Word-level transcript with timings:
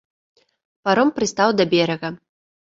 Паром 0.89 1.11
прыстаў 1.19 1.49
да 1.59 1.63
берага. 1.75 2.13